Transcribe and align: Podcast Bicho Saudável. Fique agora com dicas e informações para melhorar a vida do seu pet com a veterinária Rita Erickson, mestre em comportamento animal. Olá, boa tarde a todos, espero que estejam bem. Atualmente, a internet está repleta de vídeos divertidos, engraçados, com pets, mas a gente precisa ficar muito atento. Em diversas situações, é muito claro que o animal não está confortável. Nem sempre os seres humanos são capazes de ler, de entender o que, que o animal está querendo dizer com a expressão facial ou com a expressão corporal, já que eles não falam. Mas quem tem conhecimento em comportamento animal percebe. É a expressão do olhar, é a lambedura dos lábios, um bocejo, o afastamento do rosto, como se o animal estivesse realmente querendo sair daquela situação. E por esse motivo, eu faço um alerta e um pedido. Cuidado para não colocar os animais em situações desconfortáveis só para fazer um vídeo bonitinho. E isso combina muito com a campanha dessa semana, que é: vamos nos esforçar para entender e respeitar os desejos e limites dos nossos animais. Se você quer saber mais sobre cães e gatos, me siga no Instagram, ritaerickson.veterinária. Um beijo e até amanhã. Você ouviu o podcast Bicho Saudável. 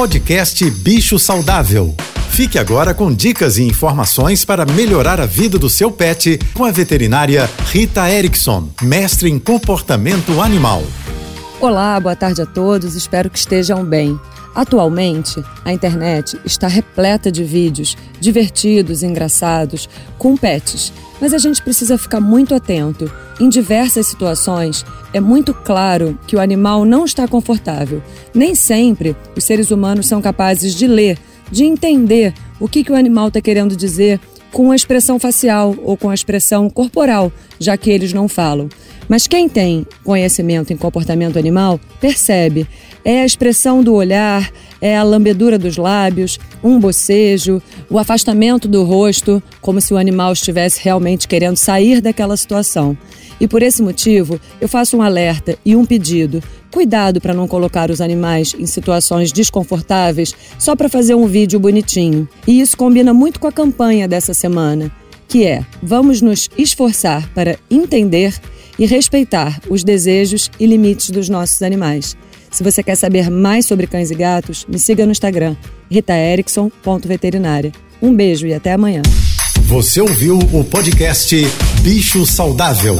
Podcast 0.00 0.70
Bicho 0.70 1.18
Saudável. 1.18 1.94
Fique 2.30 2.58
agora 2.58 2.94
com 2.94 3.12
dicas 3.12 3.58
e 3.58 3.64
informações 3.64 4.46
para 4.46 4.64
melhorar 4.64 5.20
a 5.20 5.26
vida 5.26 5.58
do 5.58 5.68
seu 5.68 5.92
pet 5.92 6.40
com 6.54 6.64
a 6.64 6.70
veterinária 6.70 7.46
Rita 7.66 8.10
Erickson, 8.10 8.70
mestre 8.80 9.28
em 9.28 9.38
comportamento 9.38 10.40
animal. 10.40 10.82
Olá, 11.60 12.00
boa 12.00 12.16
tarde 12.16 12.40
a 12.40 12.46
todos, 12.46 12.94
espero 12.94 13.28
que 13.28 13.38
estejam 13.38 13.84
bem. 13.84 14.18
Atualmente, 14.54 15.44
a 15.66 15.70
internet 15.70 16.40
está 16.46 16.66
repleta 16.66 17.30
de 17.30 17.44
vídeos 17.44 17.94
divertidos, 18.18 19.02
engraçados, 19.02 19.86
com 20.16 20.34
pets, 20.34 20.94
mas 21.20 21.34
a 21.34 21.38
gente 21.38 21.62
precisa 21.62 21.98
ficar 21.98 22.20
muito 22.20 22.54
atento. 22.54 23.12
Em 23.40 23.48
diversas 23.48 24.06
situações, 24.06 24.84
é 25.14 25.18
muito 25.18 25.54
claro 25.54 26.18
que 26.26 26.36
o 26.36 26.40
animal 26.40 26.84
não 26.84 27.06
está 27.06 27.26
confortável. 27.26 28.02
Nem 28.34 28.54
sempre 28.54 29.16
os 29.34 29.44
seres 29.44 29.70
humanos 29.70 30.06
são 30.06 30.20
capazes 30.20 30.74
de 30.74 30.86
ler, 30.86 31.18
de 31.50 31.64
entender 31.64 32.34
o 32.60 32.68
que, 32.68 32.84
que 32.84 32.92
o 32.92 32.96
animal 32.96 33.28
está 33.28 33.40
querendo 33.40 33.74
dizer 33.74 34.20
com 34.52 34.70
a 34.70 34.76
expressão 34.76 35.18
facial 35.18 35.74
ou 35.82 35.96
com 35.96 36.10
a 36.10 36.14
expressão 36.14 36.68
corporal, 36.68 37.32
já 37.58 37.78
que 37.78 37.90
eles 37.90 38.12
não 38.12 38.28
falam. 38.28 38.68
Mas 39.08 39.26
quem 39.26 39.48
tem 39.48 39.86
conhecimento 40.04 40.72
em 40.72 40.76
comportamento 40.76 41.38
animal 41.38 41.80
percebe. 42.00 42.68
É 43.02 43.22
a 43.22 43.26
expressão 43.26 43.82
do 43.82 43.94
olhar, 43.94 44.52
é 44.80 44.96
a 44.96 45.02
lambedura 45.02 45.58
dos 45.58 45.76
lábios, 45.76 46.38
um 46.62 46.78
bocejo, 46.78 47.62
o 47.88 47.98
afastamento 47.98 48.66
do 48.66 48.84
rosto, 48.84 49.42
como 49.60 49.80
se 49.80 49.92
o 49.92 49.96
animal 49.96 50.32
estivesse 50.32 50.80
realmente 50.82 51.28
querendo 51.28 51.56
sair 51.56 52.00
daquela 52.00 52.36
situação. 52.36 52.96
E 53.40 53.48
por 53.48 53.62
esse 53.62 53.82
motivo, 53.82 54.38
eu 54.60 54.68
faço 54.68 54.96
um 54.96 55.02
alerta 55.02 55.56
e 55.64 55.74
um 55.74 55.86
pedido. 55.86 56.42
Cuidado 56.70 57.20
para 57.20 57.34
não 57.34 57.48
colocar 57.48 57.90
os 57.90 58.00
animais 58.00 58.54
em 58.56 58.66
situações 58.66 59.32
desconfortáveis 59.32 60.34
só 60.58 60.76
para 60.76 60.88
fazer 60.90 61.14
um 61.14 61.26
vídeo 61.26 61.58
bonitinho. 61.58 62.28
E 62.46 62.60
isso 62.60 62.76
combina 62.76 63.14
muito 63.14 63.40
com 63.40 63.46
a 63.46 63.52
campanha 63.52 64.06
dessa 64.06 64.34
semana, 64.34 64.92
que 65.30 65.46
é: 65.46 65.64
vamos 65.82 66.20
nos 66.20 66.50
esforçar 66.58 67.26
para 67.32 67.56
entender 67.70 68.34
e 68.78 68.84
respeitar 68.84 69.60
os 69.70 69.84
desejos 69.84 70.50
e 70.58 70.66
limites 70.66 71.10
dos 71.10 71.28
nossos 71.28 71.62
animais. 71.62 72.16
Se 72.50 72.64
você 72.64 72.82
quer 72.82 72.96
saber 72.96 73.30
mais 73.30 73.64
sobre 73.64 73.86
cães 73.86 74.10
e 74.10 74.14
gatos, 74.14 74.66
me 74.68 74.78
siga 74.78 75.06
no 75.06 75.12
Instagram, 75.12 75.56
ritaerickson.veterinária. 75.88 77.72
Um 78.02 78.14
beijo 78.14 78.46
e 78.46 78.52
até 78.54 78.72
amanhã. 78.72 79.02
Você 79.66 80.00
ouviu 80.00 80.38
o 80.52 80.64
podcast 80.64 81.36
Bicho 81.82 82.26
Saudável. 82.26 82.96